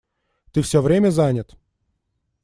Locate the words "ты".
0.51-0.63